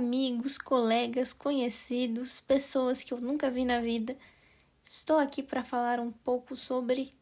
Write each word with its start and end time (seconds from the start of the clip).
amigos, 0.00 0.56
colegas, 0.56 1.30
conhecidos, 1.30 2.40
pessoas 2.40 3.04
que 3.04 3.12
eu 3.12 3.20
nunca 3.20 3.50
vi 3.50 3.66
na 3.66 3.80
vida. 3.80 4.16
Estou 4.82 5.18
aqui 5.18 5.42
para 5.42 5.62
falar 5.62 6.00
um 6.00 6.10
pouco 6.10 6.56
sobre 6.56 7.12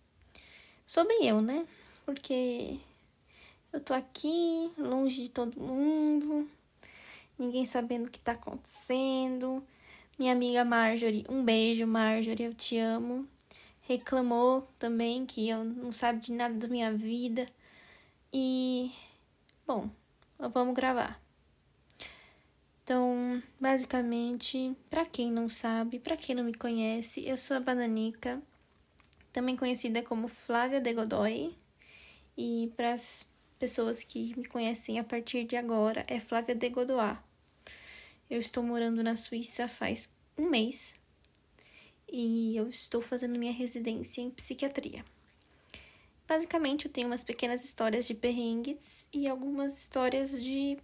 sobre 0.86 1.12
eu, 1.26 1.42
né? 1.42 1.66
Porque 2.06 2.78
eu 3.72 3.80
tô 3.80 3.92
aqui 3.92 4.70
longe 4.78 5.24
de 5.24 5.28
todo 5.28 5.60
mundo, 5.60 6.48
ninguém 7.36 7.64
sabendo 7.64 8.06
o 8.06 8.10
que 8.10 8.20
tá 8.20 8.32
acontecendo. 8.32 9.60
Minha 10.16 10.32
amiga 10.32 10.64
Marjorie, 10.64 11.26
um 11.28 11.44
beijo, 11.44 11.84
Marjorie, 11.84 12.44
eu 12.44 12.54
te 12.54 12.78
amo. 12.78 13.26
Reclamou 13.82 14.68
também 14.78 15.26
que 15.26 15.48
eu 15.48 15.64
não 15.64 15.90
sabe 15.90 16.20
de 16.20 16.32
nada 16.32 16.54
da 16.54 16.68
minha 16.68 16.92
vida. 16.92 17.48
E 18.32 18.92
bom, 19.66 19.90
vamos 20.38 20.74
gravar. 20.76 21.27
Então, 22.88 23.42
basicamente, 23.60 24.74
para 24.88 25.04
quem 25.04 25.30
não 25.30 25.46
sabe, 25.50 25.98
para 25.98 26.16
quem 26.16 26.34
não 26.34 26.42
me 26.42 26.54
conhece, 26.54 27.22
eu 27.22 27.36
sou 27.36 27.54
a 27.58 27.60
Bananica, 27.60 28.40
também 29.30 29.54
conhecida 29.54 30.02
como 30.02 30.26
Flávia 30.26 30.80
de 30.80 30.94
Godoy. 30.94 31.54
E 32.34 32.72
para 32.74 32.94
as 32.94 33.28
pessoas 33.58 34.02
que 34.02 34.34
me 34.38 34.46
conhecem 34.46 34.98
a 34.98 35.04
partir 35.04 35.44
de 35.44 35.54
agora, 35.54 36.02
é 36.08 36.18
Flávia 36.18 36.54
de 36.54 36.70
Godoy. 36.70 37.14
Eu 38.30 38.40
estou 38.40 38.62
morando 38.62 39.02
na 39.02 39.16
Suíça 39.16 39.68
faz 39.68 40.10
um 40.38 40.48
mês 40.48 40.98
e 42.10 42.56
eu 42.56 42.70
estou 42.70 43.02
fazendo 43.02 43.38
minha 43.38 43.52
residência 43.52 44.22
em 44.22 44.30
psiquiatria. 44.30 45.04
Basicamente, 46.26 46.86
eu 46.86 46.90
tenho 46.90 47.06
umas 47.06 47.22
pequenas 47.22 47.62
histórias 47.62 48.06
de 48.06 48.14
perrengues 48.14 49.06
e 49.12 49.28
algumas 49.28 49.76
histórias 49.76 50.30
de 50.42 50.78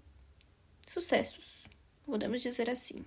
sucessos 0.86 1.53
podemos 2.04 2.42
dizer 2.42 2.70
assim. 2.70 3.04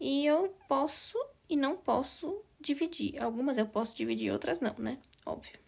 E 0.00 0.26
eu 0.26 0.54
posso 0.68 1.18
e 1.48 1.56
não 1.56 1.76
posso 1.76 2.42
dividir. 2.60 3.22
Algumas 3.22 3.58
eu 3.58 3.66
posso 3.66 3.96
dividir, 3.96 4.32
outras 4.32 4.60
não, 4.60 4.74
né? 4.78 4.98
Óbvio. 5.24 5.58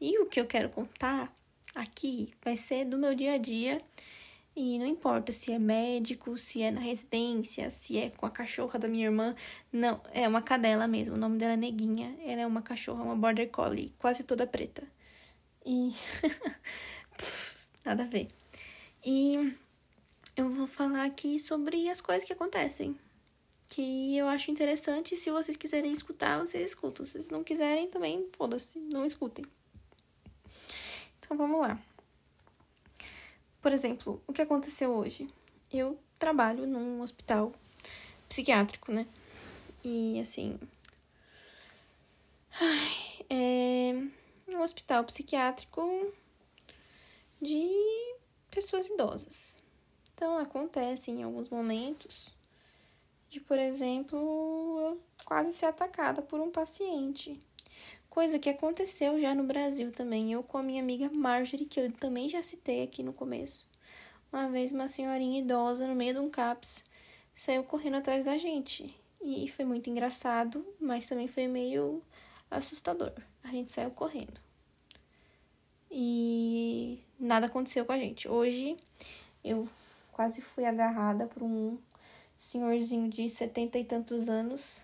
E 0.00 0.18
o 0.18 0.26
que 0.26 0.40
eu 0.40 0.46
quero 0.46 0.68
contar 0.68 1.34
aqui 1.74 2.32
vai 2.42 2.56
ser 2.56 2.84
do 2.84 2.98
meu 2.98 3.14
dia 3.14 3.34
a 3.34 3.38
dia. 3.38 3.82
E 4.56 4.78
não 4.78 4.86
importa 4.86 5.32
se 5.32 5.52
é 5.52 5.58
médico, 5.58 6.38
se 6.38 6.62
é 6.62 6.70
na 6.70 6.80
residência, 6.80 7.70
se 7.72 7.98
é 7.98 8.10
com 8.10 8.24
a 8.24 8.30
cachorra 8.30 8.78
da 8.78 8.86
minha 8.86 9.06
irmã. 9.06 9.34
Não, 9.72 10.00
é 10.12 10.28
uma 10.28 10.40
cadela 10.40 10.86
mesmo. 10.86 11.16
O 11.16 11.18
nome 11.18 11.38
dela 11.38 11.54
é 11.54 11.56
Neguinha. 11.56 12.14
Ela 12.24 12.42
é 12.42 12.46
uma 12.46 12.62
cachorra, 12.62 13.02
uma 13.02 13.16
border 13.16 13.50
collie, 13.50 13.92
quase 13.98 14.22
toda 14.22 14.46
preta. 14.46 14.84
E. 15.66 15.92
Pff, 17.16 17.58
nada 17.84 18.04
a 18.04 18.06
ver. 18.06 18.28
E 19.04 19.54
eu 20.36 20.50
vou 20.50 20.66
falar 20.66 21.04
aqui 21.04 21.38
sobre 21.38 21.88
as 21.88 22.00
coisas 22.00 22.24
que 22.24 22.32
acontecem. 22.32 22.98
Que 23.68 24.16
eu 24.16 24.26
acho 24.28 24.50
interessante. 24.50 25.16
Se 25.16 25.30
vocês 25.30 25.56
quiserem 25.56 25.92
escutar, 25.92 26.40
vocês 26.40 26.70
escutam. 26.70 27.06
Se 27.06 27.30
não 27.30 27.44
quiserem, 27.44 27.88
também 27.88 28.28
foda-se, 28.36 28.78
não 28.78 29.04
escutem. 29.04 29.44
Então 31.18 31.36
vamos 31.36 31.60
lá. 31.60 31.80
Por 33.62 33.72
exemplo, 33.72 34.22
o 34.26 34.32
que 34.32 34.42
aconteceu 34.42 34.90
hoje? 34.90 35.28
Eu 35.72 35.98
trabalho 36.18 36.66
num 36.66 37.00
hospital 37.00 37.52
psiquiátrico, 38.28 38.92
né? 38.92 39.06
E 39.82 40.20
assim. 40.20 40.58
Ai, 42.60 43.24
é 43.30 43.92
um 44.48 44.60
hospital 44.60 45.04
psiquiátrico 45.04 46.12
de 47.40 47.68
pessoas 48.50 48.86
idosas. 48.88 49.63
Então, 50.14 50.38
acontece 50.38 51.10
em 51.10 51.22
alguns 51.22 51.48
momentos 51.48 52.32
de, 53.28 53.40
por 53.40 53.58
exemplo, 53.58 54.16
eu 54.80 55.00
quase 55.24 55.52
ser 55.52 55.66
atacada 55.66 56.22
por 56.22 56.40
um 56.40 56.50
paciente. 56.50 57.40
Coisa 58.08 58.38
que 58.38 58.48
aconteceu 58.48 59.20
já 59.20 59.34
no 59.34 59.42
Brasil 59.42 59.90
também. 59.90 60.32
Eu 60.32 60.42
com 60.44 60.58
a 60.58 60.62
minha 60.62 60.80
amiga 60.80 61.10
Marjorie, 61.10 61.66
que 61.66 61.80
eu 61.80 61.90
também 61.90 62.28
já 62.28 62.44
citei 62.44 62.84
aqui 62.84 63.02
no 63.02 63.12
começo. 63.12 63.66
Uma 64.32 64.48
vez 64.48 64.70
uma 64.70 64.88
senhorinha 64.88 65.40
idosa 65.40 65.86
no 65.88 65.96
meio 65.96 66.14
de 66.14 66.20
um 66.20 66.30
CAPS 66.30 66.84
saiu 67.34 67.64
correndo 67.64 67.96
atrás 67.96 68.24
da 68.24 68.38
gente. 68.38 68.94
E 69.20 69.48
foi 69.48 69.64
muito 69.64 69.90
engraçado, 69.90 70.64
mas 70.80 71.06
também 71.06 71.26
foi 71.26 71.48
meio 71.48 72.00
assustador. 72.48 73.12
A 73.42 73.48
gente 73.48 73.72
saiu 73.72 73.90
correndo. 73.90 74.40
E 75.90 77.00
nada 77.18 77.46
aconteceu 77.46 77.84
com 77.84 77.92
a 77.92 77.98
gente. 77.98 78.28
Hoje 78.28 78.76
eu 79.42 79.68
quase 80.14 80.40
fui 80.40 80.64
agarrada 80.64 81.26
por 81.26 81.42
um 81.42 81.76
senhorzinho 82.38 83.10
de 83.10 83.28
setenta 83.28 83.78
e 83.78 83.84
tantos 83.84 84.28
anos. 84.28 84.80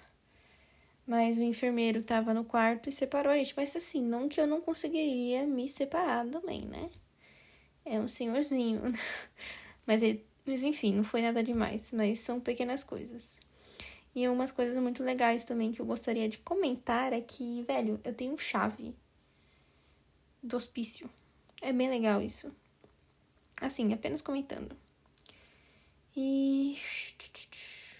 Mas 1.06 1.38
o 1.38 1.42
enfermeiro 1.42 2.00
estava 2.00 2.34
no 2.34 2.44
quarto 2.44 2.88
e 2.88 2.92
separou 2.92 3.32
a 3.32 3.36
gente. 3.36 3.54
Mas 3.56 3.74
assim, 3.74 4.02
não 4.02 4.28
que 4.28 4.40
eu 4.40 4.46
não 4.46 4.60
conseguiria 4.60 5.46
me 5.46 5.68
separar 5.68 6.26
também, 6.26 6.66
né? 6.66 6.90
É 7.84 7.98
um 7.98 8.06
senhorzinho. 8.06 8.82
mas, 9.86 10.02
ele, 10.02 10.24
mas 10.44 10.62
enfim, 10.62 10.94
não 10.94 11.04
foi 11.04 11.22
nada 11.22 11.42
demais. 11.42 11.92
Mas 11.92 12.20
são 12.20 12.40
pequenas 12.40 12.84
coisas. 12.84 13.40
E 14.14 14.28
umas 14.28 14.50
coisas 14.50 14.78
muito 14.78 15.02
legais 15.02 15.44
também 15.44 15.72
que 15.72 15.80
eu 15.80 15.86
gostaria 15.86 16.28
de 16.28 16.38
comentar 16.38 17.12
é 17.12 17.20
que, 17.20 17.62
velho, 17.62 18.00
eu 18.04 18.12
tenho 18.12 18.36
chave 18.38 18.94
do 20.42 20.56
hospício. 20.56 21.08
É 21.62 21.72
bem 21.72 21.88
legal 21.88 22.20
isso. 22.20 22.52
Assim, 23.60 23.92
apenas 23.92 24.20
comentando. 24.20 24.76
E 26.16 26.78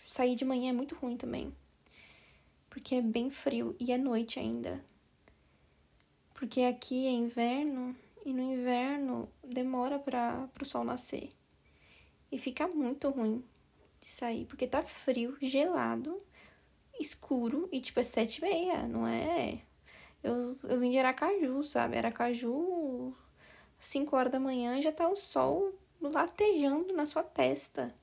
sair 0.06 0.34
de 0.34 0.44
manhã 0.44 0.70
é 0.70 0.72
muito 0.72 0.94
ruim 0.96 1.16
também. 1.16 1.54
Porque 2.68 2.96
é 2.96 3.02
bem 3.02 3.30
frio 3.30 3.76
e 3.78 3.92
é 3.92 3.98
noite 3.98 4.38
ainda. 4.38 4.84
Porque 6.34 6.62
aqui 6.62 7.06
é 7.06 7.10
inverno 7.10 7.94
e 8.24 8.32
no 8.32 8.42
inverno 8.42 9.28
demora 9.42 9.98
para 9.98 10.48
o 10.60 10.64
sol 10.64 10.84
nascer. 10.84 11.30
E 12.30 12.38
fica 12.38 12.66
muito 12.66 13.08
ruim 13.10 13.44
de 14.00 14.08
sair, 14.08 14.46
porque 14.46 14.66
tá 14.66 14.82
frio, 14.82 15.36
gelado, 15.40 16.16
escuro 16.98 17.68
e 17.72 17.80
tipo 17.80 18.00
é 18.00 18.02
sete 18.02 18.38
e 18.38 18.42
meia, 18.42 18.86
não 18.86 19.06
é? 19.06 19.60
Eu, 20.22 20.56
eu 20.64 20.78
vim 20.78 20.90
de 20.90 20.98
Aracaju, 20.98 21.62
sabe? 21.64 21.96
Aracaju, 21.96 23.14
cinco 23.78 24.16
horas 24.16 24.32
da 24.32 24.40
manhã 24.40 24.80
já 24.80 24.92
tá 24.92 25.08
o 25.08 25.16
sol 25.16 25.74
latejando 26.08 26.92
na 26.92 27.06
sua 27.06 27.22
testa. 27.22 27.94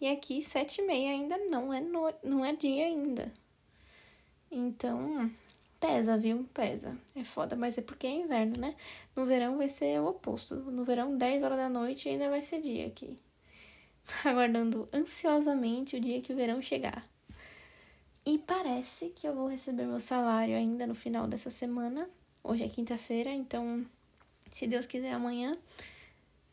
E 0.00 0.08
aqui, 0.08 0.42
sete 0.42 0.80
e 0.80 0.84
meia 0.84 1.10
ainda 1.10 1.38
não 1.38 1.72
é, 1.72 1.80
no... 1.80 2.12
não 2.22 2.44
é 2.44 2.52
dia 2.54 2.86
ainda. 2.86 3.32
Então, 4.50 5.30
pesa, 5.80 6.18
viu? 6.18 6.46
Pesa. 6.52 6.98
É 7.14 7.24
foda, 7.24 7.56
mas 7.56 7.78
é 7.78 7.82
porque 7.82 8.06
é 8.06 8.10
inverno, 8.10 8.58
né? 8.58 8.74
No 9.14 9.24
verão 9.24 9.56
vai 9.56 9.68
ser 9.68 10.00
o 10.00 10.08
oposto. 10.08 10.56
No 10.56 10.84
verão, 10.84 11.16
10 11.16 11.42
horas 11.42 11.56
da 11.56 11.68
noite 11.68 12.08
ainda 12.08 12.28
vai 12.28 12.42
ser 12.42 12.60
dia 12.60 12.86
aqui. 12.86 13.16
Aguardando 14.24 14.88
ansiosamente 14.92 15.96
o 15.96 16.00
dia 16.00 16.20
que 16.20 16.32
o 16.32 16.36
verão 16.36 16.60
chegar. 16.60 17.08
E 18.26 18.38
parece 18.38 19.08
que 19.10 19.26
eu 19.26 19.34
vou 19.34 19.48
receber 19.48 19.84
meu 19.84 19.98
salário 19.98 20.56
ainda 20.56 20.86
no 20.86 20.94
final 20.94 21.26
dessa 21.26 21.50
semana. 21.50 22.08
Hoje 22.44 22.64
é 22.64 22.68
quinta-feira, 22.68 23.30
então, 23.30 23.86
se 24.50 24.66
Deus 24.66 24.86
quiser, 24.86 25.12
amanhã 25.12 25.56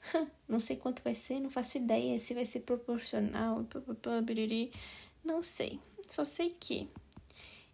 não 0.47 0.59
sei 0.59 0.75
quanto 0.75 1.03
vai 1.03 1.13
ser, 1.13 1.39
não 1.39 1.49
faço 1.49 1.77
ideia 1.77 2.17
se 2.17 2.33
vai 2.33 2.45
ser 2.45 2.61
proporcional, 2.61 3.65
não 5.23 5.43
sei. 5.43 5.79
Só 6.07 6.25
sei 6.25 6.55
que 6.59 6.89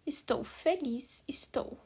estou 0.06 0.44
feliz, 0.44 1.24
estou 1.26 1.78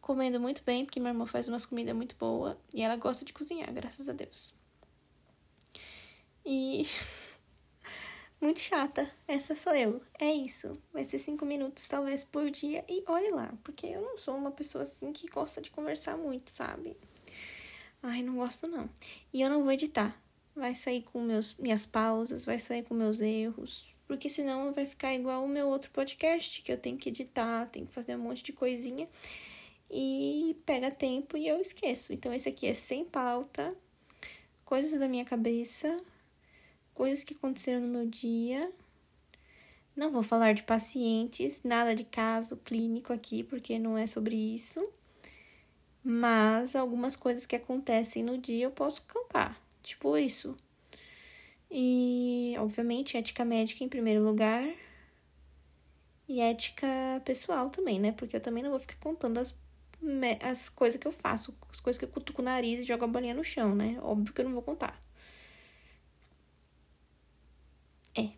comendo 0.00 0.40
muito 0.40 0.62
bem, 0.64 0.84
porque 0.84 0.98
minha 0.98 1.12
irmã 1.12 1.26
faz 1.26 1.48
umas 1.48 1.64
comidas 1.64 1.94
muito 1.94 2.16
boas 2.16 2.56
e 2.74 2.82
ela 2.82 2.96
gosta 2.96 3.24
de 3.24 3.32
cozinhar, 3.32 3.72
graças 3.72 4.08
a 4.08 4.12
Deus. 4.12 4.54
E 6.44 6.86
muito 8.40 8.58
chata, 8.60 9.08
essa 9.28 9.54
sou 9.54 9.74
eu. 9.74 10.02
É 10.18 10.32
isso. 10.32 10.72
Vai 10.92 11.04
ser 11.04 11.18
cinco 11.18 11.44
minutos 11.44 11.86
talvez 11.86 12.24
por 12.24 12.50
dia 12.50 12.84
e 12.88 13.04
olhe 13.06 13.30
lá, 13.30 13.54
porque 13.62 13.86
eu 13.86 14.00
não 14.00 14.16
sou 14.16 14.36
uma 14.36 14.50
pessoa 14.50 14.82
assim 14.82 15.12
que 15.12 15.28
gosta 15.28 15.60
de 15.60 15.70
conversar 15.70 16.16
muito, 16.16 16.50
sabe? 16.50 16.96
Ai, 18.02 18.22
não 18.22 18.36
gosto 18.36 18.66
não. 18.66 18.88
E 19.32 19.40
eu 19.40 19.50
não 19.50 19.62
vou 19.62 19.72
editar. 19.72 20.18
Vai 20.54 20.74
sair 20.74 21.02
com 21.02 21.20
meus, 21.20 21.54
minhas 21.56 21.86
pausas, 21.86 22.44
vai 22.44 22.58
sair 22.58 22.82
com 22.82 22.94
meus 22.94 23.20
erros. 23.20 23.94
Porque 24.06 24.28
senão 24.28 24.72
vai 24.72 24.86
ficar 24.86 25.14
igual 25.14 25.44
o 25.44 25.48
meu 25.48 25.68
outro 25.68 25.90
podcast, 25.90 26.62
que 26.62 26.72
eu 26.72 26.78
tenho 26.78 26.96
que 26.96 27.10
editar, 27.10 27.66
tenho 27.66 27.86
que 27.86 27.92
fazer 27.92 28.16
um 28.16 28.20
monte 28.20 28.42
de 28.42 28.52
coisinha. 28.52 29.08
E 29.90 30.56
pega 30.64 30.90
tempo 30.90 31.36
e 31.36 31.46
eu 31.46 31.60
esqueço. 31.60 32.12
Então 32.12 32.32
esse 32.32 32.48
aqui 32.48 32.66
é 32.66 32.74
sem 32.74 33.04
pauta, 33.04 33.74
coisas 34.64 34.98
da 34.98 35.08
minha 35.08 35.24
cabeça, 35.24 36.02
coisas 36.94 37.22
que 37.22 37.34
aconteceram 37.34 37.80
no 37.80 37.88
meu 37.88 38.06
dia. 38.06 38.72
Não 39.94 40.10
vou 40.10 40.22
falar 40.22 40.54
de 40.54 40.62
pacientes, 40.62 41.62
nada 41.62 41.94
de 41.94 42.04
caso 42.04 42.56
clínico 42.58 43.12
aqui, 43.12 43.42
porque 43.42 43.78
não 43.78 43.98
é 43.98 44.06
sobre 44.06 44.34
isso. 44.34 44.80
Mas 46.02 46.74
algumas 46.74 47.16
coisas 47.16 47.46
que 47.46 47.56
acontecem 47.56 48.22
no 48.22 48.38
dia 48.38 48.64
eu 48.64 48.70
posso 48.70 49.02
contar. 49.02 49.60
Tipo 49.82 50.16
isso. 50.16 50.56
E, 51.70 52.54
obviamente, 52.58 53.16
ética 53.16 53.44
médica 53.44 53.84
em 53.84 53.88
primeiro 53.88 54.22
lugar. 54.24 54.64
E 56.28 56.40
ética 56.40 56.86
pessoal 57.24 57.70
também, 57.70 57.98
né? 58.00 58.12
Porque 58.12 58.36
eu 58.36 58.40
também 58.40 58.62
não 58.62 58.70
vou 58.70 58.80
ficar 58.80 58.96
contando 59.00 59.38
as, 59.38 59.58
as 60.42 60.68
coisas 60.68 61.00
que 61.00 61.06
eu 61.06 61.12
faço, 61.12 61.56
as 61.70 61.80
coisas 61.80 61.98
que 61.98 62.04
eu 62.04 62.08
cutuco 62.08 62.40
o 62.40 62.44
nariz 62.44 62.80
e 62.80 62.84
jogo 62.84 63.04
a 63.04 63.08
bolinha 63.08 63.34
no 63.34 63.44
chão, 63.44 63.74
né? 63.74 63.98
Óbvio 64.02 64.32
que 64.32 64.40
eu 64.40 64.44
não 64.44 64.52
vou 64.52 64.62
contar. 64.62 65.00
É. 68.16 68.30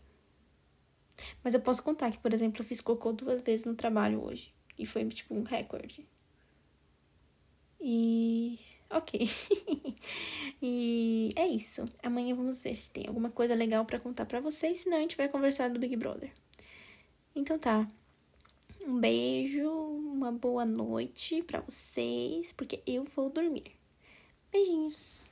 Mas 1.43 1.55
eu 1.55 1.61
posso 1.61 1.83
contar 1.83 2.11
que, 2.11 2.19
por 2.19 2.33
exemplo, 2.33 2.61
eu 2.61 2.65
fiz 2.65 2.81
cocô 2.81 3.13
duas 3.13 3.43
vezes 3.43 3.67
no 3.67 3.75
trabalho 3.75 4.23
hoje. 4.25 4.55
E 4.79 4.87
foi, 4.87 5.07
tipo, 5.09 5.35
um 5.35 5.43
recorde. 5.43 6.07
E. 7.83 8.59
Ok. 8.89 9.29
e 10.63 11.33
é 11.35 11.47
isso. 11.49 11.85
Amanhã 12.03 12.35
vamos 12.35 12.63
ver 12.63 12.77
se 12.77 12.93
tem 12.93 13.09
alguma 13.09 13.31
coisa 13.31 13.55
legal 13.55 13.85
para 13.85 13.99
contar 13.99 14.27
para 14.27 14.41
vocês. 14.41 14.83
Senão 14.83 14.99
a 14.99 15.01
gente 15.01 15.17
vai 15.17 15.29
conversar 15.29 15.71
do 15.71 15.81
Big 15.81 15.97
Brother. 15.97 16.33
Então 17.35 17.59
tá. 17.59 17.89
Um 18.87 18.99
beijo, 18.99 19.69
uma 19.69 20.31
boa 20.33 20.65
noite 20.65 21.43
para 21.43 21.61
vocês, 21.61 22.53
porque 22.53 22.83
eu 22.87 23.05
vou 23.05 23.31
dormir. 23.31 23.73
Beijinhos. 24.51 25.32